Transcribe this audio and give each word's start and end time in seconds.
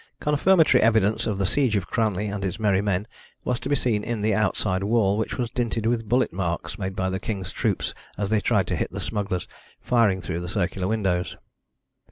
Confirmatory 0.19 0.81
evidence 0.81 1.27
of 1.27 1.37
the 1.37 1.45
siege 1.45 1.75
of 1.75 1.85
Cranley 1.85 2.25
and 2.25 2.43
his 2.43 2.59
merry 2.59 2.81
men 2.81 3.05
was 3.43 3.59
to 3.59 3.69
be 3.69 3.75
seen 3.75 4.03
in 4.03 4.21
the 4.21 4.33
outside 4.33 4.81
wall, 4.83 5.15
which 5.15 5.37
was 5.37 5.51
dinted 5.51 5.85
with 5.85 6.09
bullet 6.09 6.33
marks 6.33 6.79
made 6.79 6.95
by 6.95 7.07
the 7.11 7.19
King's 7.19 7.51
troops 7.51 7.93
as 8.17 8.31
they 8.31 8.41
tried 8.41 8.65
to 8.65 8.75
hit 8.75 8.89
the 8.89 8.99
smugglers, 8.99 9.47
firing 9.79 10.19
through 10.19 10.39
the 10.39 10.49
circular 10.49 10.87
windows. 10.87 11.37